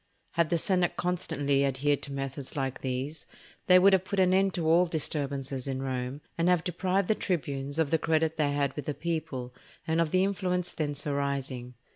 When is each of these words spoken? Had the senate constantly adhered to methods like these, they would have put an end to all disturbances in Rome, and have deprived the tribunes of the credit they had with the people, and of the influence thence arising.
Had 0.31 0.49
the 0.49 0.57
senate 0.57 0.97
constantly 0.97 1.63
adhered 1.63 2.01
to 2.01 2.11
methods 2.11 2.55
like 2.55 2.81
these, 2.81 3.27
they 3.67 3.77
would 3.77 3.93
have 3.93 4.03
put 4.03 4.19
an 4.19 4.33
end 4.33 4.51
to 4.55 4.67
all 4.67 4.87
disturbances 4.87 5.67
in 5.67 5.79
Rome, 5.79 6.21
and 6.39 6.49
have 6.49 6.63
deprived 6.63 7.07
the 7.07 7.13
tribunes 7.13 7.77
of 7.77 7.91
the 7.91 7.99
credit 7.99 8.35
they 8.35 8.51
had 8.51 8.75
with 8.75 8.85
the 8.85 8.95
people, 8.95 9.53
and 9.85 10.01
of 10.01 10.09
the 10.09 10.23
influence 10.23 10.71
thence 10.71 11.05
arising. 11.05 11.75